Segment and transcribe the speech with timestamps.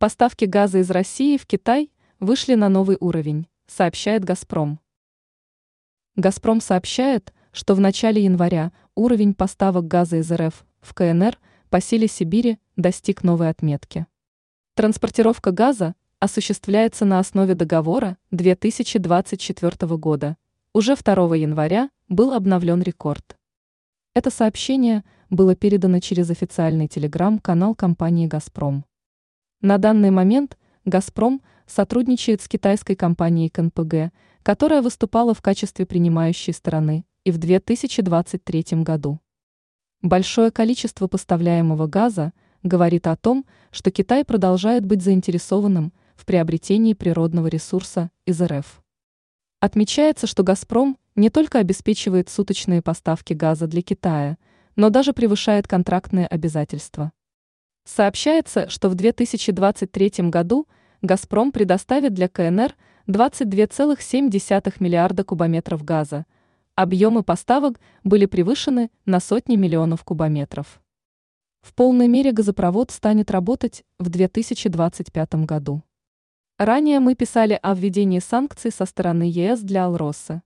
[0.00, 1.90] Поставки газа из России в Китай
[2.20, 4.80] вышли на новый уровень, сообщает «Газпром».
[6.16, 12.08] «Газпром» сообщает, что в начале января уровень поставок газа из РФ в КНР по силе
[12.08, 14.06] Сибири достиг новой отметки.
[14.74, 20.38] Транспортировка газа осуществляется на основе договора 2024 года.
[20.72, 23.36] Уже 2 января был обновлен рекорд.
[24.14, 28.86] Это сообщение было передано через официальный телеграм-канал компании «Газпром».
[29.62, 30.56] На данный момент
[30.86, 34.10] «Газпром» сотрудничает с китайской компанией КНПГ,
[34.42, 39.20] которая выступала в качестве принимающей стороны и в 2023 году.
[40.00, 47.48] Большое количество поставляемого газа говорит о том, что Китай продолжает быть заинтересованным в приобретении природного
[47.48, 48.82] ресурса из РФ.
[49.60, 54.38] Отмечается, что «Газпром» не только обеспечивает суточные поставки газа для Китая,
[54.74, 57.12] но даже превышает контрактные обязательства.
[57.92, 60.68] Сообщается, что в 2023 году
[61.02, 62.76] «Газпром» предоставит для КНР
[63.08, 66.24] 22,7 миллиарда кубометров газа.
[66.76, 70.80] Объемы поставок были превышены на сотни миллионов кубометров.
[71.62, 75.82] В полной мере газопровод станет работать в 2025 году.
[76.58, 80.44] Ранее мы писали о введении санкций со стороны ЕС для Алроса.